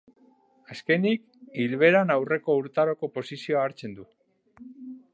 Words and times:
Azkenik, 0.75 1.27
ilbeheran 1.65 2.15
aurreko 2.15 2.57
urtaroko 2.65 3.13
posizioa 3.19 3.67
hartzen 3.71 3.99
du. 4.03 4.11